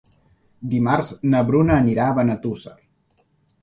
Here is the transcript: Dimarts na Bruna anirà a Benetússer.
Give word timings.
Dimarts 0.71 1.13
na 1.35 1.43
Bruna 1.51 1.79
anirà 1.85 2.09
a 2.09 2.19
Benetússer. 2.21 2.79